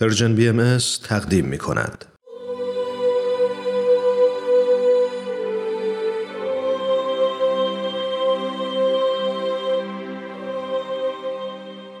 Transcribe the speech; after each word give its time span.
پرژن 0.00 0.34
بی 0.34 0.48
ام 0.48 0.78
تقدیم 1.04 1.44
می 1.44 1.58
کند. 1.58 2.04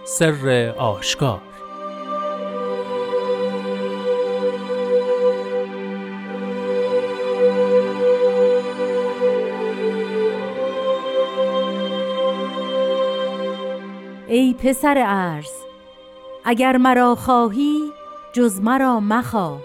سر 0.06 0.74
آشکار 0.78 1.40
ای 14.28 14.54
پسر 14.54 15.02
ارز 15.06 15.70
اگر 16.44 16.76
مرا 16.76 17.14
خواهی 17.14 17.89
جز 18.32 18.60
مرا 18.60 19.00
مخواه. 19.00 19.60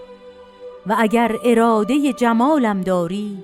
و 0.86 0.96
اگر 0.98 1.36
اراده 1.44 2.12
جمالم 2.12 2.80
داری 2.80 3.38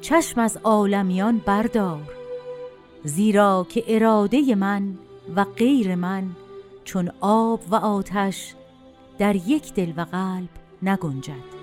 چشم 0.00 0.40
از 0.40 0.58
عالمیان 0.64 1.38
بردار. 1.38 2.02
زیرا 3.04 3.66
که 3.68 3.84
اراده 3.88 4.54
من 4.54 4.98
و 5.36 5.44
غیر 5.44 5.94
من 5.94 6.24
چون 6.84 7.10
آب 7.20 7.60
و 7.70 7.74
آتش 7.74 8.54
در 9.18 9.36
یک 9.36 9.74
دل 9.74 9.92
و 9.96 10.00
قلب 10.00 10.48
نگنجد. 10.82 11.55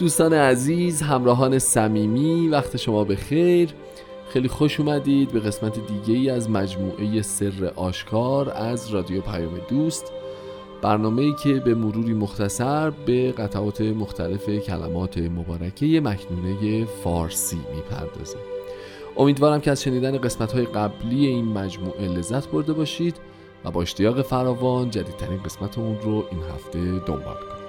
دوستان 0.00 0.32
عزیز 0.32 1.02
همراهان 1.02 1.58
صمیمی 1.58 2.48
وقت 2.48 2.76
شما 2.76 3.04
به 3.04 3.16
خیر 3.16 3.74
خیلی 4.28 4.48
خوش 4.48 4.80
اومدید 4.80 5.32
به 5.32 5.40
قسمت 5.40 5.78
دیگه 5.86 6.20
ای 6.20 6.30
از 6.30 6.50
مجموعه 6.50 7.22
سر 7.22 7.72
آشکار 7.76 8.50
از 8.50 8.90
رادیو 8.90 9.20
پیام 9.20 9.60
دوست. 9.68 10.12
برنامه 10.82 11.34
که 11.44 11.54
به 11.54 11.74
مروری 11.74 12.14
مختصر 12.14 12.90
به 12.90 13.32
قطعات 13.32 13.80
مختلف 13.80 14.50
کلمات 14.50 15.18
مبارکه 15.18 16.00
مکنونه 16.00 16.84
فارسی 16.84 17.60
می‌پردازه. 17.74 18.38
امیدوارم 19.16 19.60
که 19.60 19.70
از 19.70 19.82
شنیدن 19.82 20.18
قسمت 20.18 20.52
های 20.52 20.64
قبلی 20.64 21.26
این 21.26 21.44
مجموعه 21.44 22.08
لذت 22.08 22.48
برده 22.48 22.72
باشید 22.72 23.16
و 23.64 23.70
با 23.70 23.82
اشتیاق 23.82 24.22
فراوان 24.22 24.90
جدیدترین 24.90 25.42
قسمت 25.42 25.78
اون 25.78 26.00
رو 26.00 26.24
این 26.30 26.42
هفته 26.54 26.78
دنبال 26.78 27.34
کنید. 27.34 27.59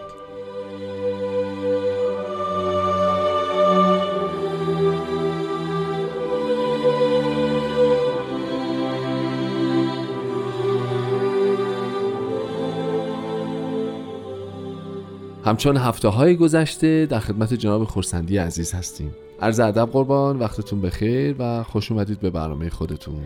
همچون 15.46 15.78
هفته 15.78 16.08
های 16.08 16.36
گذشته 16.36 17.06
در 17.06 17.20
خدمت 17.20 17.54
جناب 17.54 17.84
خورسندی 17.84 18.38
عزیز 18.38 18.74
هستیم. 18.74 19.12
عرض 19.42 19.60
ادب 19.60 19.90
قربان 19.92 20.40
وقتتون 20.40 20.82
بخیر 20.82 21.36
و 21.40 21.64
خوش 21.64 21.92
اومدید 21.92 22.20
به 22.20 22.30
برنامه 22.30 22.70
خودتون. 22.70 23.24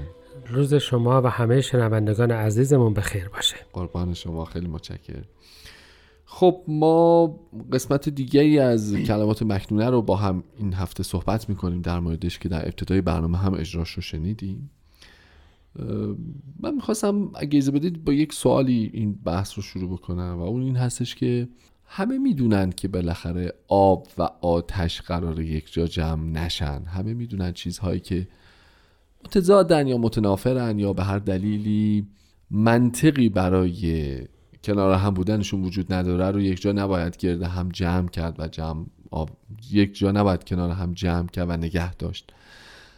روز 0.49 0.73
شما 0.73 1.21
و 1.21 1.27
همه 1.27 1.61
شنوندگان 1.61 2.31
عزیزمون 2.31 2.93
بخیر 2.93 3.30
باشه. 3.30 3.55
قربان 3.73 4.13
شما 4.13 4.45
خیلی 4.45 4.67
متشکر 4.67 5.23
خب 6.25 6.61
ما 6.67 7.27
قسمت 7.71 8.09
دیگری 8.09 8.59
از 8.59 8.95
کلمات 8.95 9.43
مکنونه 9.43 9.89
رو 9.89 10.02
با 10.02 10.16
هم 10.16 10.43
این 10.58 10.73
هفته 10.73 11.03
صحبت 11.03 11.49
می‌کنیم 11.49 11.81
در 11.81 11.99
موردش 11.99 12.39
که 12.39 12.49
در 12.49 12.66
ابتدای 12.66 13.02
برنامه 13.02 13.38
هم 13.38 13.53
اجراش 13.53 13.91
رو 13.91 14.02
شنیدیم. 14.02 14.70
من 16.59 16.75
می‌خواستم 16.75 17.31
اگه 17.36 17.55
ایزه 17.55 17.71
بدید 17.71 18.04
با 18.04 18.14
یک 18.14 18.33
سوالی 18.33 18.92
این 18.93 19.14
بحث 19.25 19.58
رو 19.58 19.64
شروع 19.64 19.89
بکنم 19.89 20.36
و 20.39 20.42
اون 20.42 20.61
این 20.61 20.75
هستش 20.75 21.15
که 21.15 21.48
همه 21.88 22.18
می‌دونن 22.18 22.72
که 22.72 22.88
بالاخره 22.88 23.54
آب 23.68 24.08
و 24.18 24.30
آتش 24.42 25.02
قرار 25.02 25.42
یک 25.42 25.73
جا 25.73 25.88
جمع 25.88 26.23
نشن. 26.23 26.84
همه 26.84 27.14
می‌دونن 27.14 27.52
چیزهایی 27.52 28.00
که 28.00 28.28
متضادن 29.26 29.88
یا 29.88 29.98
متنافرن 29.98 30.80
یا 30.80 30.94
به 30.94 31.04
هر 31.04 31.20
دلیلی 31.20 32.08
منطقی 32.52 33.30
برای 33.30 34.18
کنار 34.64 34.94
هم 34.94 35.10
بودنشون 35.14 35.64
وجود 35.64 35.94
نداره 35.94 36.32
رو 36.32 36.42
یک 36.42 36.62
جا 36.62 36.72
نباید 36.72 37.18
گرد 37.18 37.44
هم 37.44 37.70
جمع 37.70 38.08
کرد 38.08 38.40
و 38.40 38.48
جمع 38.48 38.86
آب 39.12 39.30
یک 39.72 39.98
جا 39.98 40.12
نباید 40.12 40.44
کنار 40.44 40.70
هم 40.70 40.94
جمع 40.94 41.28
کرد 41.28 41.50
و 41.50 41.58
نگه 41.58 41.96
داشت. 41.96 42.34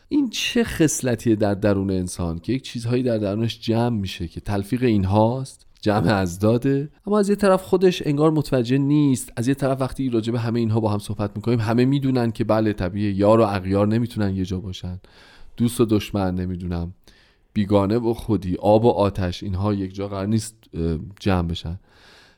این 0.10 0.30
چه 0.30 0.64
خصلتیه 0.64 1.36
در 1.36 1.54
درون 1.54 1.92
انسان 1.92 2.40
که 2.40 2.54
یک 2.54 2.62
چیزهایی 2.62 3.04
در 3.04 3.18
درونش 3.18 3.60
جمع 3.60 4.00
میشه 4.00 4.28
که 4.28 4.42
تلفیق 4.42 4.84
اینهاست؟ 4.84 5.67
جمع 5.88 6.14
از 6.14 6.40
داده. 6.40 6.90
اما 7.08 7.20
از 7.20 7.30
یه 7.30 7.36
طرف 7.36 7.64
خودش 7.64 8.04
انگار 8.06 8.32
متوجه 8.32 8.78
نیست. 8.78 9.32
از 9.36 9.48
یه 9.48 9.54
طرف 9.54 9.82
وقتی 9.82 10.10
راجع 10.10 10.32
به 10.32 10.40
همه 10.40 10.60
اینها 10.60 10.80
با 10.80 10.90
هم 10.90 11.00
صحبت 11.00 11.32
می‌کنیم 11.36 11.60
همه 11.60 11.86
می‌دونن 11.86 12.32
که 12.32 12.44
بله 12.44 12.74
طبیعه 12.74 13.12
یار 13.12 13.40
و 13.40 13.44
اغیار 13.44 13.88
نمی‌تونن 13.88 14.36
یه 14.36 14.46
جا 14.46 14.60
باشن. 14.60 15.00
دوست 15.58 15.82
و 15.82 15.86
دشمن 15.86 16.36
نمی‌دونم. 16.36 16.94
بیگانه 17.54 17.98
و 17.98 18.14
خودی 18.14 18.56
آب 18.56 18.86
و 18.86 18.90
آتش 18.90 19.44
اینها 19.44 19.74
یک 19.74 19.96
جا 19.96 20.08
قرار 20.08 20.28
نیست 20.28 20.56
جمع 21.20 21.48
بشن. 21.48 21.80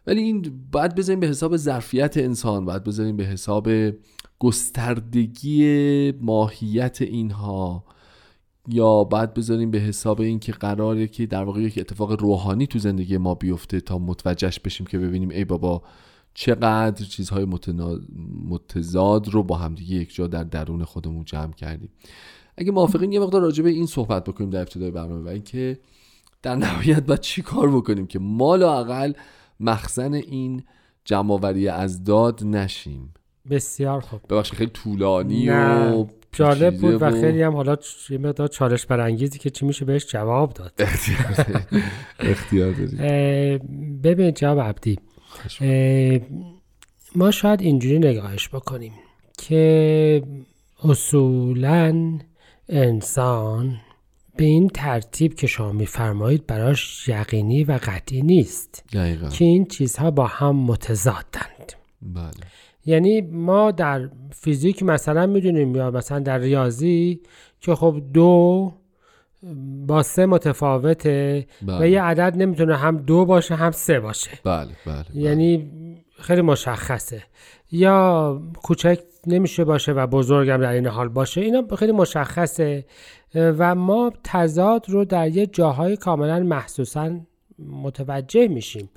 ولی 0.08 0.22
این 0.22 0.52
باید 0.72 0.96
بذاریم 0.96 1.20
به 1.20 1.28
حساب 1.28 1.58
ظرفیت 1.58 2.18
انسان 2.18 2.66
باید 2.66 2.84
بذاریم 2.84 3.18
به 3.18 3.24
حساب 3.24 3.70
گستردگی 4.40 6.12
ماهیت 6.22 7.02
اینها. 7.02 7.84
یا 8.70 9.04
بعد 9.04 9.34
بذاریم 9.34 9.72
به 9.72 9.78
حساب 9.78 10.22
اینکه 10.22 10.52
قراره 10.52 11.08
که 11.08 11.26
در 11.26 11.44
واقع 11.44 11.62
یک 11.62 11.78
اتفاق 11.78 12.12
روحانی 12.12 12.68
تو 12.68 12.80
زندگی 12.80 13.18
ما 13.18 13.36
بیفته 13.36 13.82
تا 13.82 14.00
متوجهش 14.00 14.60
بشیم 14.60 14.86
که 14.86 15.00
ببینیم 15.00 15.30
ای 15.30 15.46
بابا 15.46 15.82
چقدر 16.34 17.06
چیزهای 17.06 17.48
متضاد 18.50 19.30
رو 19.30 19.44
با 19.44 19.58
همدیگه 19.58 19.96
یک 19.96 20.16
جا 20.16 20.28
در 20.28 20.44
درون 20.44 20.84
خودمون 20.84 21.24
جمع 21.24 21.54
کردیم. 21.54 21.90
اگه 22.58 22.72
موافقین 22.72 23.12
یه 23.12 23.20
مقدار 23.20 23.42
راجع 23.42 23.64
به 23.64 23.70
این 23.70 23.86
صحبت 23.86 24.24
بکنیم 24.24 24.50
در 24.50 24.60
ابتدای 24.60 24.92
برنامه 24.92 25.26
و 25.26 25.28
اینکه 25.28 25.80
در 26.42 26.56
نهایت 26.56 27.06
باید 27.06 27.20
چی 27.20 27.42
کار 27.42 27.72
بکنیم 27.72 28.08
که 28.08 28.20
مال 28.20 28.64
اقل 28.64 29.14
مخزن 29.60 30.14
این 30.14 30.64
جمعآوری 31.06 31.68
از 31.68 32.04
داد 32.04 32.44
نشیم. 32.44 33.14
بسیار 33.50 34.02
خوب. 34.02 34.22
ببخشید 34.30 34.56
خیلی 34.56 34.72
طولانی 34.72 35.50
و 35.50 36.06
جالب 36.32 36.78
بود 36.78 37.02
و 37.02 37.12
خیلی 37.12 37.42
هم 37.42 37.56
حالا 37.56 37.78
یه 38.10 38.18
مقدار 38.18 38.48
چالش 38.48 38.86
برانگیزی 38.86 39.40
که 39.40 39.50
چی 39.50 39.66
میشه 39.66 39.86
بهش 39.86 40.06
جواب 40.06 40.54
داد. 40.54 40.74
اختیار 42.20 42.74
ببین 44.04 44.32
جواب 44.32 44.60
عبدی 44.60 45.00
ما 47.16 47.32
شاید 47.32 47.62
اینجوری 47.62 48.00
نگاهش 48.00 48.50
بکنیم 48.50 48.94
که 49.38 50.24
اصولا 50.84 52.20
انسان 52.70 53.78
به 54.36 54.46
این 54.46 54.68
ترتیب 54.68 55.34
که 55.34 55.48
شما 55.48 55.72
میفرمایید 55.72 56.48
براش 56.48 57.08
یقینی 57.08 57.64
و 57.64 57.80
قطعی 57.84 58.22
نیست 58.22 58.84
دقیقا. 58.94 59.30
که 59.30 59.46
این 59.46 59.66
چیزها 59.66 60.12
با 60.12 60.28
هم 60.28 60.56
متضادند. 60.56 61.74
بله. 62.02 62.32
یعنی 62.86 63.22
ما 63.22 63.72
در 63.72 64.10
فیزیک 64.32 64.84
مثلا 64.84 65.28
می‌دونیم 65.28 65.76
یا 65.76 65.92
مثلا 65.92 66.20
در 66.20 66.38
ریاضی 66.38 67.22
که 67.62 67.76
خب 67.76 68.02
دو 68.14 68.74
با 69.88 70.04
سه 70.04 70.26
متفاوته 70.26 71.48
بله. 71.62 71.80
و 71.80 71.88
یه 71.88 72.04
عدد 72.04 72.34
نمی‌تونه 72.38 72.76
هم 72.76 72.98
دو 72.98 73.26
باشه 73.26 73.56
هم 73.56 73.72
سه 73.72 74.00
باشه 74.00 74.32
بله 74.44 74.70
بله, 74.86 74.96
بله. 74.96 75.18
یعنی 75.24 75.72
خیلی 76.20 76.42
مشخصه 76.42 77.24
یا 77.72 78.42
کوچک 78.64 79.00
نمیشه 79.28 79.64
باشه 79.64 79.92
و 79.92 80.08
بزرگم 80.08 80.58
در 80.58 80.72
این 80.72 80.88
حال 80.88 81.10
باشه 81.10 81.42
اینا 81.42 81.76
خیلی 81.76 81.92
مشخصه 81.92 82.86
و 83.36 83.76
ما 83.76 84.14
تضاد 84.24 84.90
رو 84.90 85.06
در 85.06 85.28
یه 85.28 85.46
جاهای 85.46 85.98
کاملا 85.98 86.40
محسوسا 86.40 87.20
متوجه 87.84 88.48
میشیم. 88.48 88.90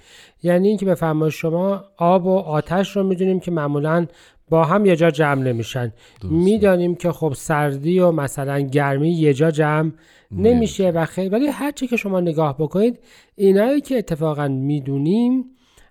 یعنی 0.43 0.69
اینکه 0.69 0.87
به 0.87 0.95
فرمایش 0.95 1.35
شما 1.35 1.85
آب 1.97 2.27
و 2.27 2.37
آتش 2.37 2.97
رو 2.97 3.03
می‌دونیم 3.03 3.41
که 3.41 3.51
معمولا 3.51 4.07
با 4.49 4.65
هم 4.65 4.87
یه 4.87 4.97
جا 4.97 5.11
جمع 5.11 5.43
نمیشن. 5.43 5.93
می‌دانیم 6.23 6.95
که 6.95 7.13
خب 7.13 7.33
سردی 7.37 7.99
و 7.99 8.11
مثلا 8.11 8.61
گرمی 8.61 9.13
یه 9.13 9.35
جا 9.35 9.51
جمع 9.51 9.91
نمیشه. 10.31 10.91
و 10.91 11.05
خیلی 11.05 11.29
ولی 11.29 11.47
هرچی 11.47 11.87
که 11.87 11.97
شما 11.97 12.21
نگاه 12.21 12.59
بکنید 12.59 12.99
اینایی 13.37 13.81
که 13.81 13.99
اتفاقا 13.99 14.49
می‌دونیم 14.49 15.45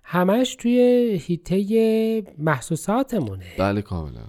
همش 0.04 0.54
توی 0.54 0.80
هیته 1.26 2.22
محسوساتمونه. 2.38 3.44
بله 3.58 3.82
کاملا. 3.82 4.20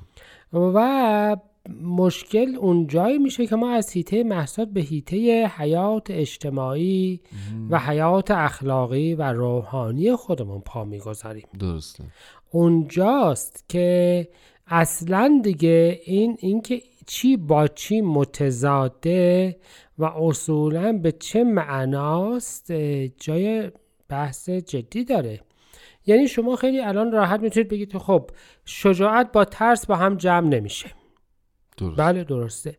و 0.53 1.37
مشکل 1.81 2.55
اونجایی 2.55 3.17
میشه 3.17 3.47
که 3.47 3.55
ما 3.55 3.71
از 3.71 3.91
هیته 3.91 4.23
محساد 4.23 4.67
به 4.67 4.81
هیته 4.81 5.47
حیات 5.47 6.11
اجتماعی 6.11 7.21
و 7.69 7.79
حیات 7.79 8.31
اخلاقی 8.31 9.15
و 9.15 9.21
روحانی 9.21 10.15
خودمون 10.15 10.61
پا 10.61 10.85
می‌گذاریم. 10.85 11.47
درسته. 11.59 12.03
اونجاست 12.51 13.65
که 13.69 14.27
اصلا 14.67 15.39
دیگه 15.43 16.01
این 16.05 16.37
اینکه 16.39 16.81
چی 17.07 17.37
با 17.37 17.67
چی 17.67 18.01
متضاده 18.01 19.57
و 19.97 20.05
اصولا 20.05 20.93
به 20.93 21.11
چه 21.11 21.43
معناست 21.43 22.71
جای 23.19 23.71
بحث 24.09 24.49
جدی 24.49 25.03
داره. 25.03 25.39
یعنی 26.05 26.27
شما 26.27 26.55
خیلی 26.55 26.79
الان 26.79 27.11
راحت 27.11 27.39
می‌تونید 27.39 27.69
بگید 27.69 27.97
خب 27.97 28.29
شجاعت 28.65 29.31
با 29.31 29.45
ترس 29.45 29.85
با 29.85 29.95
هم 29.95 30.15
جمع 30.17 30.47
نمیشه. 30.47 31.02
درست. 31.77 31.97
بله 31.97 32.23
درسته. 32.23 32.77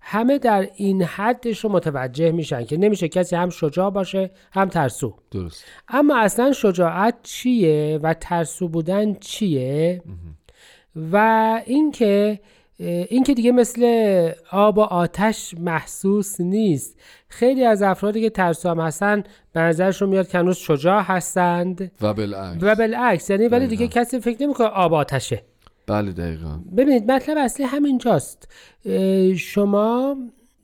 همه 0.00 0.38
در 0.38 0.68
این 0.76 1.02
حدش 1.02 1.64
رو 1.64 1.70
متوجه 1.70 2.32
میشن 2.32 2.64
که 2.64 2.76
نمیشه 2.76 3.08
کسی 3.08 3.36
هم 3.36 3.50
شجاع 3.50 3.90
باشه 3.90 4.30
هم 4.52 4.68
ترسو. 4.68 5.14
درست. 5.30 5.64
اما 5.88 6.18
اصلا 6.18 6.52
شجاعت 6.52 7.14
چیه 7.22 8.00
و 8.02 8.14
ترسو 8.14 8.68
بودن 8.68 9.14
چیه؟ 9.14 10.02
و 11.12 11.16
اینکه 11.66 12.40
اینکه 12.78 13.34
دیگه 13.34 13.52
مثل 13.52 13.82
آب 14.50 14.78
و 14.78 14.80
آتش 14.80 15.54
محسوس 15.58 16.40
نیست. 16.40 17.00
خیلی 17.28 17.64
از 17.64 17.82
افرادی 17.82 18.20
که 18.20 18.30
ترسو 18.30 18.68
هم 18.68 18.80
هستن 18.80 19.24
به 19.52 19.60
نظرشون 19.60 20.08
میاد 20.08 20.28
که 20.28 20.38
هنوز 20.38 20.56
شجاع 20.56 21.02
هستند. 21.02 21.92
و 22.00 22.14
بالعکس. 22.14 22.62
و 22.62 22.74
بالعکس. 22.74 23.30
یعنی 23.30 23.48
ولی 23.48 23.66
دیگه. 23.66 23.88
کسی 23.88 24.20
فکر 24.20 24.42
نمی‌کنه 24.42 24.66
آب 24.66 24.94
آتشه. 24.94 25.42
بله 25.86 26.12
دقیقا. 26.12 26.60
ببینید 26.76 27.12
مطلب 27.12 27.38
اصلی 27.38 27.66
همینجاست 27.66 28.48
شما 29.36 30.16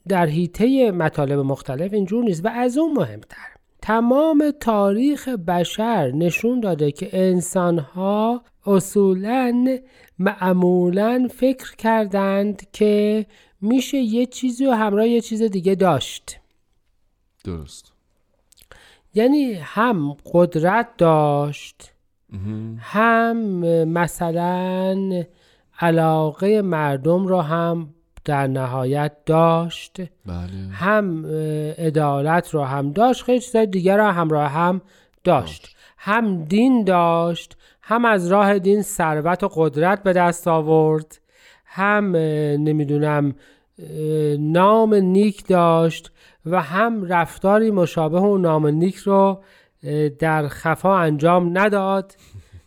در 0.09 0.27
حیطه 0.27 0.91
مطالب 0.91 1.39
مختلف 1.39 1.93
اینجور 1.93 2.25
نیست 2.25 2.45
و 2.45 2.49
از 2.49 2.79
اون 2.79 2.93
مهمتر. 2.93 3.53
تمام 3.83 4.51
تاریخ 4.61 5.29
بشر 5.29 6.11
نشون 6.11 6.61
داده 6.61 6.93
که 6.93 7.09
انسانها 7.13 8.43
اصولا 8.67 9.79
معمولا 10.19 11.29
فکر 11.35 11.77
کردند 11.77 12.71
که 12.73 13.27
میشه 13.61 13.97
یه 13.97 14.27
چیزی 14.27 14.67
و 14.67 14.71
همراه 14.71 15.09
یه 15.09 15.21
چیز 15.21 15.43
دیگه 15.43 15.75
داشت. 15.75 16.41
درست. 17.45 17.93
یعنی 19.15 19.53
هم 19.55 20.17
قدرت 20.33 20.97
داشت. 20.99 21.92
هم 22.79 23.37
مثلا 23.84 25.25
علاقه 25.81 26.62
مردم 26.62 27.26
را 27.26 27.43
هم 27.43 27.88
در 28.25 28.46
نهایت 28.46 29.12
داشت 29.26 29.96
بله 30.26 30.69
هم 30.73 31.26
عدالت 31.79 32.55
را 32.55 32.64
هم 32.67 32.93
داشت 32.93 33.25
خیلی 33.25 33.40
چیزای 33.40 33.67
دیگر 33.67 33.96
را 33.96 34.12
همراه 34.12 34.50
هم 34.50 34.81
داشت 35.25 35.62
داشت. 35.62 35.76
هم 35.99 36.44
دین 36.44 36.84
داشت 36.84 37.56
هم 37.82 38.05
از 38.05 38.29
راه 38.29 38.58
دین 38.58 38.82
ثروت 38.82 39.43
و 39.44 39.49
قدرت 39.55 40.02
به 40.02 40.12
دست 40.12 40.49
آورد 40.49 41.20
هم 41.67 42.17
نمی‌دونم 42.56 43.35
نام 44.38 44.94
نیک 44.94 45.46
داشت 45.46 46.12
و 46.46 46.61
هم 46.61 47.05
رفتاری 47.05 47.70
مشابه 47.70 48.19
اون 48.19 48.40
نام 48.40 48.67
نیک 48.67 48.96
رو 48.96 49.43
در 50.19 50.49
خفا 50.49 50.99
انجام 50.99 51.58
نداد 51.58 52.12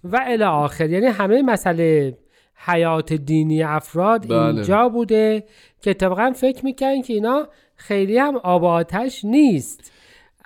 و 0.03 0.19
الی 0.25 0.43
آخر. 0.43 0.89
یعنی 0.89 1.05
همه 1.05 1.41
مسئله 1.41 2.17
حیات 2.55 3.13
دینی 3.13 3.63
افراد 3.63 4.27
بله. 4.27 4.37
اینجا 4.37 4.89
بوده 4.89 5.43
که 5.81 5.89
اتفاقا 5.89 6.33
فکر 6.35 6.65
می‌کنن 6.65 7.01
که 7.01 7.13
اینا 7.13 7.47
خیلی 7.75 8.17
هم 8.17 8.37
آب 8.37 8.63
آتش 8.63 9.25
نیست. 9.25 9.91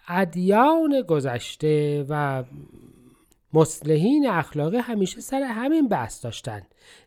ادیان 0.08 1.02
گذشته 1.08 2.06
و 2.10 2.44
مصلحین 3.54 4.30
اخلاقی 4.30 4.78
همیشه 4.78 5.22
سر 5.22 5.42
همین 5.42 5.88
بحث 5.88 6.24
داشتن. 6.24 6.62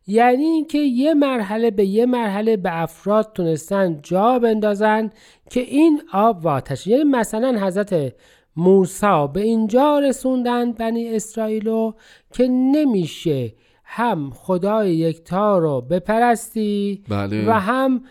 یعنی 0.07 0.45
اینکه 0.45 0.79
یه 0.79 1.15
مرحله 1.15 1.71
به 1.71 1.85
یه 1.85 2.07
مرحله 2.07 2.57
به 2.57 2.83
افراد 2.83 3.33
تونستن 3.35 4.01
جا 4.03 4.39
بندازن 4.39 5.11
که 5.51 5.61
این 5.61 6.03
آب 6.13 6.45
و 6.45 6.49
آتش. 6.49 6.87
یعنی 6.87 7.05
مثلا 7.05 7.67
حضرت 7.67 8.15
موسی 8.57 9.29
به 9.33 9.41
اینجا 9.41 9.99
رسوندن 9.99 10.73
بنی 10.73 11.09
اسرائیلو 11.09 11.93
که 12.33 12.49
نمیشه 12.49 13.55
هم 13.85 14.31
خدای 14.35 14.97
یکتا 14.97 15.59
رو 15.59 15.81
بپرستی 15.81 17.03
بله 17.09 17.49
و 17.49 17.51
هم 17.51 18.03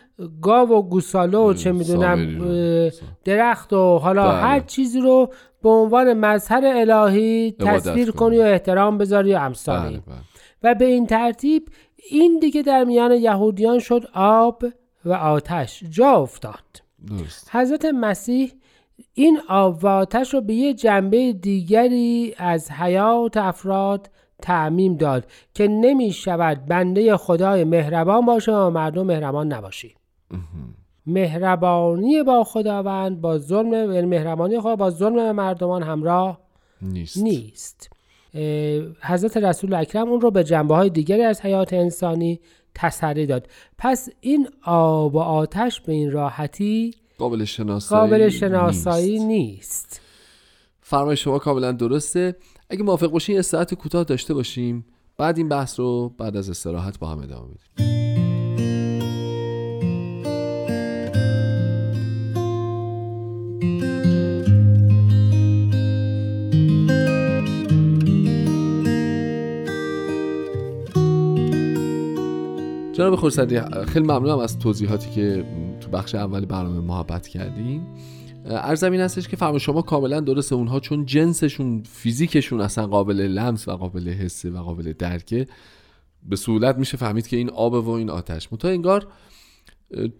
گاو 0.41 0.69
و 0.69 0.81
گوساله 0.81 1.37
و 1.37 1.53
چه 1.53 1.71
می‌دونم. 1.71 2.41
درخت 3.23 3.73
و 3.73 3.97
حالا 3.97 4.27
بله. 4.27 4.41
هر 4.41 4.59
چیزی 4.59 4.99
رو 4.99 5.33
به 5.63 5.69
عنوان 5.69 6.13
مظهر 6.13 6.61
الهی 6.65 7.51
تصویر 7.51 8.11
کنی. 8.11 8.37
و 8.37 8.41
احترام 8.41 8.97
بذاری 8.97 9.33
و 9.33 9.37
امثال 9.37 9.79
بله 9.79 9.89
این. 9.89 10.01
بله 10.07 10.17
و 10.63 10.75
به 10.75 10.85
این 10.85 11.07
ترتیب 11.07 11.69
این 12.09 12.39
دیگه 12.41 12.61
در 12.61 12.83
میان 12.83 13.11
یهودیان 13.11 13.79
شد 13.79 14.07
آب 14.13 14.65
و 15.05 15.13
آتش 15.13 15.83
جا 15.89 16.11
افتاد 16.11 16.81
درست 17.07 17.55
حضرت 17.55 17.85
مسیح 17.85 18.53
این 19.13 19.39
آب 19.49 19.83
و 19.83 19.87
آتش 19.87 20.33
رو 20.33 20.41
به 20.41 20.53
یه 20.53 20.73
جنبه 20.73 21.33
دیگری 21.33 22.35
از 22.37 22.71
حیات 22.71 23.37
افراد 23.37 24.09
تعمیم 24.41 24.95
داد 24.95 25.25
که 25.53 25.67
نمی 25.67 26.11
شود 26.11 26.65
بنده 26.65 27.17
خدای 27.17 27.63
مهربان 27.63 28.25
باشه 28.25 28.51
و 28.51 28.69
مردم 28.69 29.05
مهربان 29.05 29.53
نباشی. 29.53 29.95
مهربانی 31.05 32.23
با 32.23 32.43
خداوند 32.43 33.21
با 33.21 33.37
ظلم 33.37 33.93
یعنی 33.93 34.07
مهربانی 34.07 34.59
خدا 34.59 34.75
با 34.75 34.89
ظلم 34.89 35.31
مردمان 35.31 35.83
همراه 35.83 36.39
نیست. 36.81 37.17
نیست. 37.17 37.89
حضرت 39.01 39.37
رسول 39.37 39.73
اکرم 39.73 40.09
اون 40.09 40.21
رو 40.21 40.31
به 40.31 40.43
جنبه 40.43 40.75
های 40.75 40.89
دیگری 40.89 41.23
از 41.23 41.41
حیات 41.41 41.73
انسانی 41.73 42.39
تسری 42.75 43.25
داد. 43.25 43.47
پس 43.77 44.09
این 44.21 44.49
آب 44.63 45.15
و 45.15 45.19
آتش 45.19 45.81
به 45.81 45.93
این 45.93 46.11
راحتی 46.11 46.93
قابل 47.21 47.45
شناسایی 47.45 48.01
قابل 48.01 48.29
شناسایی 48.29 49.19
نیست. 49.19 49.27
نیست 49.27 50.01
فرمای 50.81 51.17
شما 51.17 51.39
کاملا 51.39 51.71
درسته. 51.71 52.35
اگه 52.69 52.83
موافق 52.83 53.07
باشین 53.07 53.35
یه 53.35 53.41
ساعت 53.41 53.73
کوتاه 53.73 54.03
داشته 54.03 54.33
باشیم. 54.33 54.85
بعد 55.17 55.37
این 55.37 55.49
بحث 55.49 55.79
رو 55.79 56.09
بعد 56.17 56.37
از 56.37 56.49
استراحت 56.49 56.99
با 56.99 57.07
هم 57.07 57.19
ادامه 57.19 57.47
بدیم 57.47 58.00
جناب 73.01 73.15
خورسندی 73.15 73.59
خیلی 73.87 74.05
ممنونم 74.05 74.39
از 74.39 74.59
توضیحاتی 74.59 75.09
که 75.09 75.45
تو 75.81 75.89
بخش 75.89 76.15
اول 76.15 76.45
برنامه 76.45 76.79
محبت 76.79 77.27
کردیم 77.27 77.87
ارزم 78.45 78.91
این 78.91 79.01
هستش 79.01 79.27
که 79.27 79.35
فرما 79.35 79.59
شما 79.59 79.81
کاملا 79.81 80.19
درسته 80.19 80.55
اونها 80.55 80.79
چون 80.79 81.05
جنسشون 81.05 81.83
فیزیکشون 81.83 82.61
اصلا 82.61 82.87
قابل 82.87 83.15
لمس 83.15 83.67
و 83.67 83.71
قابل 83.71 84.09
حسه 84.09 84.49
و 84.49 84.57
قابل 84.57 84.93
درکه. 84.93 85.47
به 86.23 86.35
سهولت 86.35 86.77
میشه 86.77 86.97
فهمید 86.97 87.27
که 87.27 87.37
این 87.37 87.49
آب 87.49 87.73
و 87.73 87.89
این 87.89 88.09
آتش. 88.09 88.53
متا 88.53 88.67
انگار 88.67 89.07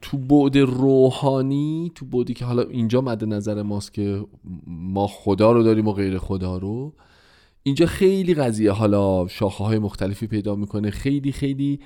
تو 0.02 0.18
بعد 0.18 0.58
روحانی 0.58 1.92
تو 1.96 2.06
بعدی 2.06 2.34
که 2.34 2.46
حالا 2.46 2.62
اینجا 2.62 3.02
مد 3.02 3.24
نظر 3.24 3.62
ماست 3.62 3.94
که 3.94 4.26
ما 4.68 5.08
خدا 5.08 5.52
رو 5.52 5.64
داریم 5.64 5.88
و 5.88 5.94
غیر 5.94 6.18
خدا 6.18 6.58
رو 6.58 6.94
اینجا 7.64 7.86
خیلی 7.86 8.34
قضیه 8.34 8.72
حالا 8.72 9.28
شاخه 9.28 9.64
های 9.64 9.80
مختلفی 9.80 10.28
پیدا 10.28 10.56
می‌کنه. 10.56 10.90
خیلی 10.92 11.32
خیلی 11.32 11.80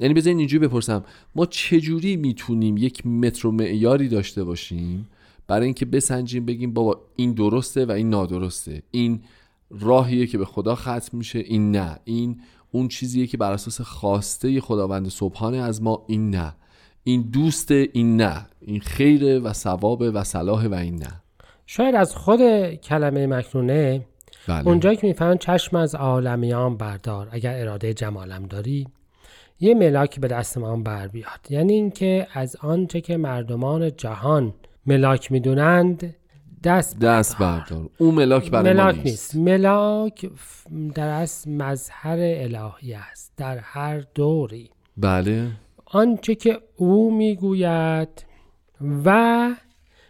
یعنی 0.00 0.14
بذارین 0.14 0.38
اینجوری 0.38 0.66
بپرسم 0.66 1.04
ما 1.34 1.46
چجوری 1.46 2.16
می‌تونیم 2.16 2.76
یک 2.76 3.06
متر 3.06 3.46
و 3.46 3.52
معیاری 3.52 4.08
داشته 4.08 4.44
باشیم 4.44 5.08
برای 5.46 5.64
اینکه 5.64 5.86
بسنجیم 5.86 6.46
بگیم 6.46 6.74
بابا 6.74 7.00
این 7.16 7.32
درسته 7.32 7.84
و 7.84 7.90
این 7.90 8.10
نادرسته؟ 8.10 8.82
این 8.90 9.20
راهیه 9.70 10.26
که 10.26 10.38
به 10.38 10.44
خدا 10.44 10.74
ختم 10.74 11.18
میشه 11.18 11.38
این 11.38 11.70
نه. 11.70 11.98
این 12.04 12.40
اون 12.72 12.88
چیزیه 12.88 13.26
که 13.26 13.36
بر 13.36 13.52
اساس 13.52 13.80
خواسته 13.80 14.60
خداوند 14.60 15.08
سبحانه 15.08 15.56
از 15.56 15.82
ما 15.82 16.04
این 16.08 16.30
نه. 16.30 16.54
این 17.04 17.22
دوست 17.22 17.70
این 17.70 18.16
نه. 18.16 18.46
این 18.60 18.80
خیره 18.80 19.38
و 19.38 19.52
ثوابه 19.52 20.10
و 20.10 20.24
صلاح 20.24 20.66
و 20.66 20.74
این 20.74 20.96
نه. 20.96 21.22
شاید 21.66 21.94
از 21.94 22.16
خود 22.16 22.40
کلمه 22.74 23.26
مکنونه 23.26 24.06
بله. 24.48 24.68
اونجایی 24.68 24.96
که 24.96 25.06
می‌فهمن 25.06 25.38
چشم 25.38 25.76
از 25.76 25.94
عالمیان 25.94 26.76
بردار. 26.76 27.28
اگر 27.30 27.60
اراده 27.60 27.94
جمالم 27.94 28.46
داری 28.46 28.86
یه 29.60 29.74
ملاکی 29.74 30.20
به 30.20 30.28
دست 30.28 30.58
ما 30.58 30.76
بر 30.76 31.08
بیاد. 31.08 31.50
یعنی 31.50 31.72
اینکه 31.72 32.26
از 32.32 32.56
آنچه 32.56 33.00
که 33.00 33.16
مردمان 33.16 33.96
جهان 33.96 34.54
ملاک 34.86 35.32
می‌دونند 35.32 36.14
دست 36.64 36.98
دست 36.98 37.38
بردار. 37.38 37.90
اون 37.98 38.14
ملاک 38.14 38.50
برای 38.50 38.72
ما 38.72 38.82
ملاک 38.82 38.94
نیست, 38.94 39.06
نیست. 39.06 39.36
ملاک 39.36 40.30
در 40.94 41.08
اصل 41.08 41.50
مظهر 41.50 42.18
الهی 42.20 42.94
است. 42.94 43.32
در 43.36 43.58
هر 43.58 44.04
دوری. 44.14 44.70
بله. 44.96 45.48
آنچه 45.84 46.34
که 46.34 46.58
او 46.76 47.16
می‌گوید 47.16 48.24
و 49.04 49.50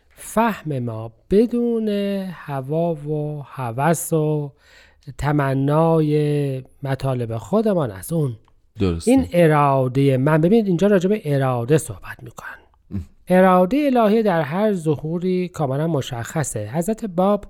فهم 0.09 0.79
ما 0.79 1.13
بدون 1.31 1.89
هوا 2.33 2.95
و 2.95 3.43
هوس 3.47 4.13
و 4.13 4.53
تمنای 5.19 6.63
مطالب 6.83 7.37
خودمان 7.37 7.91
از 7.91 8.13
اون 8.13 8.37
درسته. 8.79 9.11
این 9.11 9.29
اراده 9.33 10.17
من 10.17 10.41
ببینید 10.41 10.67
اینجا 10.67 10.87
راجع 10.87 11.09
به 11.09 11.23
اراده 11.25 11.79
صحبت 11.79 12.23
می‌کنن. 12.23 12.57
اراده 13.29 13.91
الهی 13.95 14.23
در 14.23 14.43
هر 14.43 14.73
ظهوری 14.73 15.49
کاملا 15.49 15.87
مشخصه. 15.87 16.71
حضرت 16.75 17.05
باب 17.05 17.45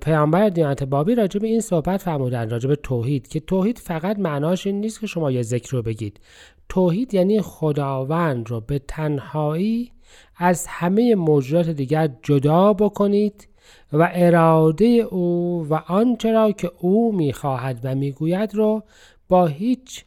پیامبر 0.00 0.48
دیانت 0.48 0.84
بابی 0.84 1.14
راجع 1.14 1.40
به 1.40 1.46
این 1.46 1.60
صحبت 1.60 2.02
فرمودن 2.02 2.50
راجع 2.50 2.68
به 2.68 2.76
توحید 2.76 3.28
که 3.28 3.40
توحید 3.40 3.78
فقط 3.78 4.18
معناش 4.18 4.66
این 4.66 4.80
نیست 4.80 5.00
که 5.00 5.06
شما 5.06 5.30
یه 5.30 5.42
ذکر 5.42 5.72
رو 5.72 5.82
بگید. 5.82 6.20
توحید 6.68 7.14
یعنی 7.14 7.40
خداوند 7.40 8.50
رو 8.50 8.60
به 8.60 8.78
تنهایی 8.78 9.92
از 10.36 10.66
همه 10.68 11.14
موجودات 11.14 11.68
دیگر 11.68 12.10
جدا 12.22 12.72
بکنید 12.72 13.48
و 13.92 14.10
اراده 14.14 14.86
او 14.86 15.66
و 15.70 15.74
آنچه 15.74 16.32
را 16.32 16.52
که 16.52 16.70
او 16.80 17.16
می‌خواهد 17.16 17.80
و 17.84 17.94
می‌گوید 17.94 18.54
رو 18.54 18.82
با 19.28 19.46
هیچ 19.46 20.04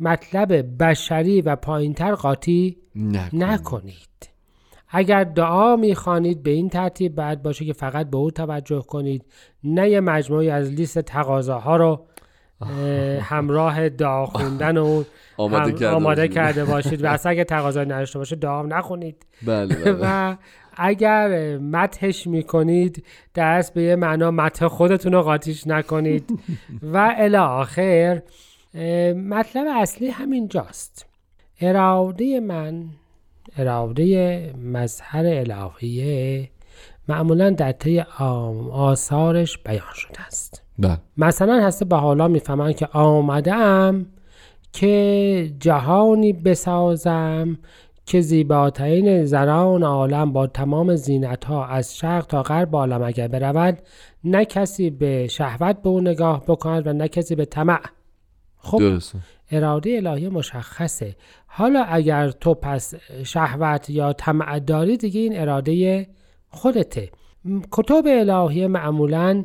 مطلب 0.00 0.82
بشری 0.82 1.40
و 1.40 1.56
پایینتر 1.56 2.14
قاطی 2.14 2.76
نکن. 2.96 3.36
نکنید. 3.36 3.94
اگر 4.88 5.24
دعا 5.24 5.76
می‌خوانید 5.76 6.42
به 6.42 6.50
این 6.50 6.68
ترتیب 6.68 7.14
باید 7.14 7.42
باشه 7.42 7.64
که 7.64 7.72
فقط 7.72 8.10
به 8.10 8.16
او 8.16 8.30
توجه 8.30 8.82
کنید 8.82 9.24
نه 9.64 9.90
یه 9.90 10.00
مجموعی 10.00 10.50
از 10.50 10.70
لیست 10.70 10.98
تقاضاها 10.98 11.76
رو 11.76 12.06
اه، 12.60 12.68
همراه 13.34 13.88
دعا 13.88 14.26
خوندن 14.26 14.76
اون 14.76 15.04
آماده 15.36 15.62
هم- 15.62 15.70
کرده 15.72 15.88
آماده 15.88 16.20
باشید. 16.22 16.34
کرده 16.34 16.64
باشید. 16.64 17.04
و 17.04 17.06
اصلا 17.14 17.32
اگه 17.32 17.44
تقاضایی 17.44 17.88
نداشته 17.88 18.18
باشه 18.18 18.36
دعا 18.36 18.62
نخونید 18.62 19.26
بله 19.46 19.74
بله. 19.74 19.98
و 20.02 20.36
اگر 20.76 21.58
متحش 21.58 22.26
می‌کنید 22.26 23.04
دست 23.34 23.74
به 23.74 23.82
یه 23.82 23.96
معنا 23.96 24.30
متح 24.30 24.66
خودتون 24.68 25.12
رو 25.12 25.22
قاطیش 25.22 25.66
نکنید. 25.66 26.38
و 26.82 27.14
الی 27.18 27.36
آخر 27.36 28.22
مطلب 29.14 29.66
اصلی 29.76 30.08
همینجاست 30.08 31.06
اراده 31.60 32.40
من 32.40 32.84
اراده 33.56 34.52
مظهر 34.58 35.26
الهیه 35.26 36.50
معمولا 37.08 37.50
در 37.50 37.72
طی 37.72 38.00
آثارش 38.70 39.58
بیان 39.58 39.94
شده 39.94 40.26
است. 40.26 40.62
بله. 40.78 40.98
مثلا 41.16 41.66
هسته 41.66 41.84
به 41.84 41.96
حالا 41.96 42.28
می‌فهمن 42.28 42.72
که 42.72 42.86
آمدم 42.86 44.06
که 44.72 45.52
جهانی 45.60 46.32
بسازم 46.32 47.58
که 48.06 48.20
زیباترین 48.20 49.24
زنان 49.24 49.82
عالم 49.82 50.32
با 50.32 50.46
تمام 50.46 50.96
زینت 50.96 51.44
ها 51.44 51.66
از 51.66 51.96
شرق 51.96 52.26
تا 52.26 52.42
غرب 52.42 52.76
عالم 52.76 53.02
اگر 53.02 53.28
برود 53.28 53.78
نه 54.24 54.44
کسی 54.44 54.90
به 54.90 55.26
شهوت 55.28 55.82
به 55.82 55.88
او 55.88 56.00
نگاه 56.00 56.44
بکند 56.48 56.86
و 56.86 56.92
نه 56.92 57.08
کسی 57.08 57.34
به 57.34 57.44
طمع 57.44 57.80
خب 58.64 58.78
درسته. 58.78 59.18
اراده 59.50 59.96
الهی 59.96 60.28
مشخصه. 60.28 61.16
حالا 61.46 61.84
اگر 61.84 62.30
تو 62.30 62.54
پس 62.54 62.94
شهوت 63.24 63.90
یا 63.90 64.12
طمع 64.12 64.58
داری 64.58 64.96
دیگه 64.96 65.20
این 65.20 65.38
اراده 65.40 66.06
خودته. 66.50 67.10
کتب 67.72 68.04
الهی 68.06 68.66
معمولا 68.66 69.44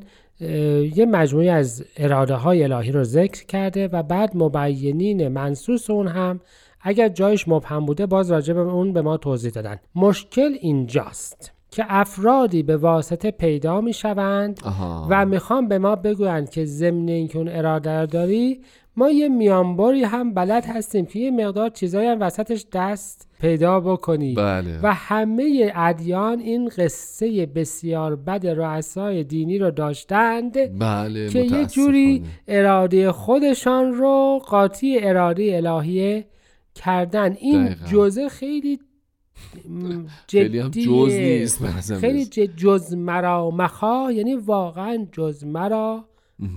یه 0.95 1.05
مجموعی 1.11 1.49
از 1.49 1.85
اراده 1.97 2.35
های 2.35 2.63
الهی 2.63 2.91
رو 2.91 3.03
ذکر 3.03 3.45
کرده 3.45 3.88
و 3.88 4.03
بعد 4.03 4.31
مبینین 4.35 5.27
منصوص 5.27 5.89
اون 5.89 6.07
هم 6.07 6.39
اگر 6.81 7.09
جایش 7.09 7.47
مبهم 7.47 7.85
بوده 7.85 8.05
باز 8.05 8.31
راجع 8.31 8.53
به 8.53 8.59
اون 8.59 8.93
به 8.93 9.01
ما 9.01 9.17
توضیح 9.17 9.51
دادن. 9.51 9.79
مشکل 9.95 10.57
اینجاست 10.61 11.51
که 11.71 11.85
افرادی 11.88 12.63
به 12.63 12.77
واسطه 12.77 13.31
پیدا 13.31 13.81
می 13.81 13.93
شوند 13.93 14.59
آها. 14.65 15.07
و 15.09 15.25
می‌خوام 15.25 15.67
به 15.67 15.79
ما 15.79 15.95
بگویند 15.95 16.49
که 16.49 16.65
ضمن 16.65 17.07
اینکه 17.07 17.38
اون 17.38 17.47
اراده 17.47 18.05
داری 18.05 18.61
ما 18.96 19.10
یه 19.10 19.29
میانباری 19.29 20.03
هم 20.03 20.34
بلد 20.34 20.65
هستیم 20.65 21.05
که 21.05 21.19
یه 21.19 21.31
مقدار 21.31 21.69
چیزایی 21.69 22.08
هم 22.08 22.22
وسطش 22.22 22.65
دست 22.74 23.27
پیدا 23.41 23.79
بکنی 23.79 24.34
بله 24.34 24.79
و 24.84 24.93
همه 24.93 25.72
ادیان 25.75 26.39
این 26.39 26.69
قصه 26.77 27.46
بسیار 27.46 28.15
بد 28.15 28.48
رؤسای 28.48 29.24
دینی 29.24 29.58
رو 29.58 29.72
داشتند 29.72 30.79
بله 30.79 31.29
که 31.29 31.39
یه 31.39 31.65
جوری. 31.65 32.24
اراده 32.48 33.12
خودشان 33.12 33.93
رو 33.93 34.41
قاطی 34.48 35.00
اراده 35.00 35.62
الهیه 35.65 36.25
کردن 36.75 37.34
این 37.34 37.65
دقیقاً. 37.65 37.86
جزه 37.86 38.29
خیلی 38.29 38.79
خیلی 40.27 40.60
هم. 40.60 40.69
جز 40.69 41.13
نیست 41.13 41.93
خیلی 42.00 42.25
جز 42.58 42.93
مرا 42.93 43.51
مخواه 43.51 44.13
یعنی 44.13 44.36
واقعا 44.36 45.08
جز 45.12 45.43
مرا 45.43 46.05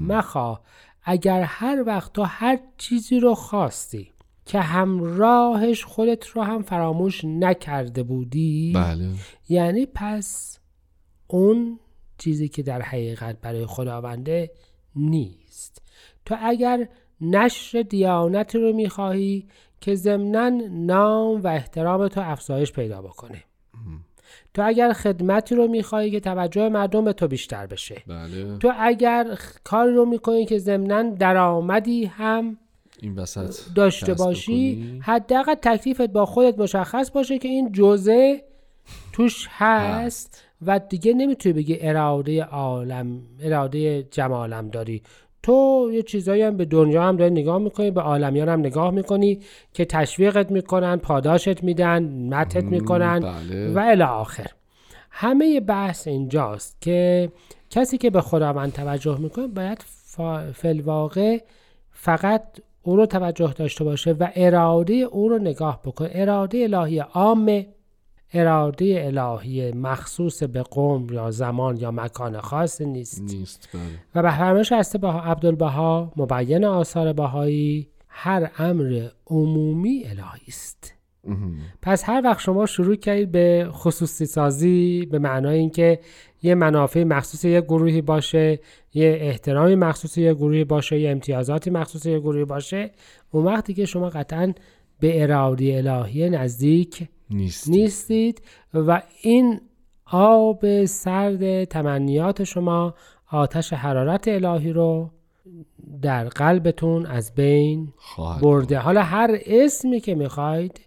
مخواه 0.09 0.63
اگر 1.05 1.43
هر 1.43 1.83
وقت 1.87 2.13
تو 2.13 2.23
هر 2.23 2.59
چیزی 2.79 3.21
رو 3.21 3.35
خواستی 3.35 4.13
که 4.47 4.61
همراهش 4.61 5.85
خودت 5.85 6.27
رو 6.27 6.43
هم 6.43 6.63
فراموش 6.63 7.25
نکرده 7.25 8.03
بودی 8.03 8.73
بله. 8.75 9.09
یعنی 9.49 9.87
پس 9.87 10.59
اون 11.27 11.79
چیزی 12.19 12.49
که 12.49 12.63
در 12.63 12.83
حقیقت 12.83 13.41
برای 13.41 13.67
خداونده 13.67 14.51
نیست. 14.97 15.83
تو 16.25 16.37
اگر 16.41 16.89
نشر 17.21 17.83
دیانتی 17.83 18.59
رو 18.59 18.73
می‌خواهی 18.73 19.49
که 19.81 19.95
ضمنا 19.95 20.49
نام 20.71 21.43
و 21.43 21.47
احترام 21.47 22.09
تو 22.09 22.21
افزایش 22.21 22.73
پیدا 22.73 23.03
بکنه. 23.03 23.45
تو 24.55 24.63
اگر 24.65 24.93
خدمتی 24.93 25.55
رو 25.55 25.69
می‌خواهی 25.69 26.11
که 26.11 26.21
توجه 26.21 26.69
مردم 26.69 27.05
به 27.05 27.13
تو 27.13 27.29
بیشتر 27.29 27.67
بشه. 27.67 28.03
بله. 28.07 28.59
تو 28.59 28.73
اگر 28.79 29.39
کاری 29.65 29.95
رو 29.95 30.05
می‌کنی 30.05 30.47
که 30.47 30.59
ضمنا 30.59 31.03
درآمدی 31.03 32.05
هم 32.05 32.57
این 33.01 33.19
وسط 33.19 33.75
داشته 33.75 34.15
باشی. 34.15 35.01
حداقل 35.03 35.55
تکلیفت 35.55 36.03
با 36.07 36.27
خودت 36.27 36.59
مشخص 36.59 37.11
باشه 37.11 37.39
که 37.39 37.49
این 37.49 37.73
جزء 37.73 38.37
توش 39.13 39.49
هست. 39.51 40.45
و 40.67 40.79
دیگه 40.79 41.15
نمی‌تونی 41.15 41.53
بگی 41.53 41.79
اراده 41.81 42.45
عالم 42.45 43.23
اراده 43.41 44.03
جمالم 44.03 44.69
داری. 44.69 45.03
تو 45.43 45.91
یه 45.93 46.03
چیزایی 46.03 46.43
هم 46.43 46.57
به 46.57 46.65
دنیا 46.65 47.03
هم 47.03 47.17
داری 47.17 47.31
نگاه 47.31 47.59
می‌کنی 47.59 47.91
به 47.91 48.01
عالمیان 48.01 48.49
هم 48.49 48.61
نگاه 48.61 48.91
می‌کنی 48.91 49.41
که 49.73 49.85
تشویقت 49.85 50.51
می‌کنن 50.51 50.97
پاداشت 50.97 51.65
میدن 51.65 52.29
متت 52.29 52.65
می‌کنن 52.65 53.21
بله. 53.21 53.73
و 53.73 53.79
الی 53.79 54.03
آخر. 54.03 54.51
همه 55.11 55.61
بحث 55.61 56.09
اینجاست 56.09 56.77
که 56.81 57.29
کسی 57.71 57.99
که 57.99 58.11
به 58.11 58.21
خداوند 58.21 58.73
توجه 58.73 59.19
می‌کنه 59.19 59.47
باید 59.47 59.85
فلواقع 60.53 61.39
فقط 61.91 62.43
او 62.83 62.97
رو 62.97 63.07
توجه 63.07 63.53
داشته 63.53 63.85
باشه 63.85 64.13
و 64.13 64.29
اراده 64.35 64.95
او 64.95 65.29
رو 65.29 65.39
نگاه 65.39 65.81
بکنه. 65.85 66.09
اراده 66.13 66.59
الهی 66.63 66.99
عامه. 66.99 67.67
اراده 68.33 69.03
الهی 69.07 69.73
مخصوص 69.73 70.43
به 70.43 70.63
قوم 70.63 71.07
یا 71.13 71.31
زمان 71.31 71.77
یا 71.77 71.91
مکان 71.91 72.41
خاص 72.41 72.81
نیست. 72.81 73.23
نیست 73.23 73.69
بله. 73.75 73.83
و 74.15 74.23
به 74.23 74.37
فرمایش 74.37 74.73
هست 74.73 74.97
بها 74.97 75.21
عبدالبها 75.21 76.13
مبین 76.17 76.65
آثار 76.65 77.13
بهایی 77.13 77.89
هر 78.09 78.51
امر 78.59 79.09
عمومی 79.27 80.05
الهی 80.05 80.47
است. 80.49 80.95
پس 81.83 82.09
هر 82.09 82.23
وقت 82.25 82.41
شما 82.41 82.67
شروع 82.67 82.97
کردید 82.97 83.33
به 83.33 83.69
خصوصی 83.71 84.27
سازی 84.27 85.07
به 85.11 85.19
معنای 85.19 85.59
اینکه 85.59 85.99
یه 86.43 86.55
منافع 86.55 87.05
مخصوص 87.05 87.45
یه 87.45 87.61
گروهی 87.61 88.01
باشه 88.03 88.61
یه 88.95 89.19
احترامی 89.21 89.75
مخصوص 89.75 90.19
یه 90.19 90.35
گروهی 90.35 90.65
باشه 90.65 91.01
یه 91.01 91.11
امتیازاتی 91.11 91.71
مخصوص 91.71 92.07
یه 92.07 92.19
گروهی 92.19 92.45
باشه 92.45 92.91
اون 93.31 93.45
وقت 93.45 93.65
دیگه 93.67 93.85
شما 93.85 94.09
قطعا 94.09 94.53
به 95.01 95.23
اراده 95.23 95.77
الهی 95.77 96.31
نزدیک 96.31 97.09
نیست 97.35 97.69
نیستید 97.69 98.43
و 98.75 99.03
این 99.23 99.61
آب 100.07 100.85
سرد 100.85 101.65
تمنیات 101.65 102.45
شما 102.45 102.95
آتش 103.31 103.73
حرارت 103.73 104.29
الهی 104.29 104.73
رو 104.73 105.11
در 106.03 106.25
قلبتون 106.25 107.07
از 107.07 107.35
بین 107.35 107.93
برده. 108.43 108.79
حالا 108.79 109.03
هر 109.03 109.39
اسمی 109.47 110.01
که 110.01 110.15
می‌خواید 110.15 110.81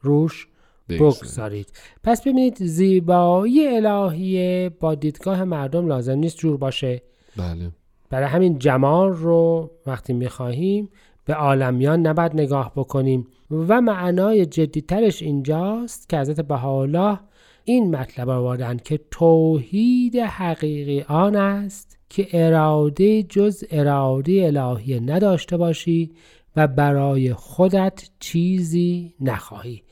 روش 0.00 0.46
بگذارید. 0.88 1.18
بگذارید. 1.18 1.72
پس 2.04 2.20
ببینید 2.20 2.64
زیبایی 2.64 3.68
الهیه 3.68 4.70
با 4.80 4.94
دیدگاه 4.94 5.44
مردم 5.44 5.86
لازم 5.86 6.18
نیست 6.18 6.36
جور 6.36 6.56
باشه. 6.56 7.02
بله. 7.36 7.70
برای 8.10 8.28
همین 8.28 8.58
جمال 8.58 9.12
رو 9.12 9.70
وقتی 9.86 10.12
می‌خواهیم 10.12 10.88
به 11.32 11.38
عالمیان 11.38 12.06
نباید 12.06 12.34
نگاه 12.34 12.72
بکنیم 12.76 13.26
و 13.50 13.80
معنای 13.80 14.46
جدیترش 14.46 15.22
اینجاست 15.22 16.08
که 16.08 16.18
حضرت 16.18 16.40
بهاءالله 16.40 17.18
این 17.64 17.96
مطلب 17.96 18.28
آوردن 18.28 18.76
که 18.76 19.00
توحید 19.10 20.16
حقیقی 20.16 21.02
آن 21.08 21.36
است 21.36 21.98
که 22.08 22.28
اراده 22.32 23.22
جز 23.22 23.64
اراده 23.70 24.44
الهی 24.46 25.00
نداشته 25.00 25.56
باشی 25.56 26.10
و 26.56 26.66
برای 26.66 27.34
خودت 27.34 28.10
چیزی 28.20 29.14
نخواهی. 29.20 29.82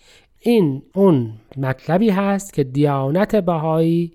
این 0.40 0.82
اون 0.94 1.32
مطلبی 1.56 2.10
هست 2.10 2.52
که 2.52 2.64
دیانت 2.64 3.36
بهایی 3.36 4.12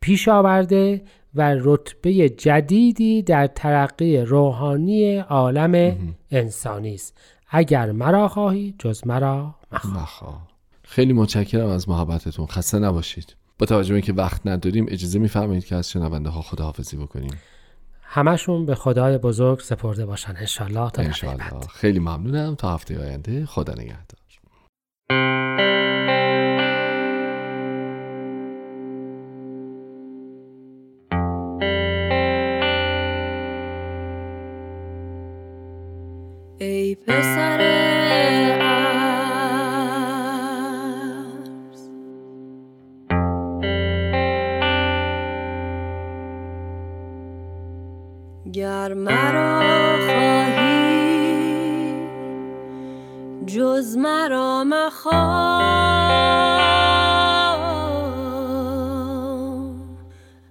پیش 0.00 0.28
آورده 0.28 1.02
و 1.34 1.56
رتبه 1.58 2.28
جدیدی 2.28 3.22
در 3.22 3.46
ترقی 3.46 4.18
روحانی 4.18 5.16
عالم 5.16 5.96
انسانی 6.30 6.94
است. 6.94 7.18
اگر 7.48 7.92
مرا 7.92 8.28
خواهی 8.28 8.74
جز 8.78 9.06
مرا 9.06 9.54
مخواه. 9.72 10.48
خیلی 10.82 11.12
متشکرم 11.12 11.68
از 11.68 11.88
محبتتون. 11.88 12.46
خسته 12.46 12.78
نباشید. 12.78 13.36
با 13.58 13.66
توجه 13.66 13.88
به 13.88 13.94
اینکه 13.94 14.12
وقت 14.12 14.46
نداریم 14.46 14.86
اجازه 14.88 15.18
میفرمایید 15.18 15.64
که 15.64 15.76
از 15.76 15.90
شنونده 15.90 16.30
ها 16.30 16.42
خداحافظی 16.42 16.96
بکنیم. 16.96 17.30
همشون 18.02 18.66
به 18.66 18.74
خدای 18.74 19.18
بزرگ 19.18 19.60
سپرده 19.60 20.06
باشن. 20.06 20.36
انشالله 20.36 20.90
تا 20.90 21.02
انشالله 21.02 21.60
خیلی 21.70 21.98
ممنونم. 21.98 22.54
تا 22.54 22.74
هفته 22.74 23.00
آینده 23.00 23.46
خدا 23.46 23.72
نگهدار. 23.72 24.24
گر 48.52 48.94
مرا 48.94 49.60
خواهی 50.06 51.54
جز 53.46 53.96
مرا 53.96 54.64
مخواه. 54.64 55.74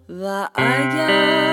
و 0.09 0.47
اگر 0.55 1.52